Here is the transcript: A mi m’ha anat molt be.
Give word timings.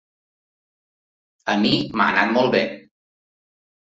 A 1.53 1.57
mi 1.65 1.73
m’ha 2.01 2.07
anat 2.13 2.33
molt 2.37 2.51
be. 2.57 2.63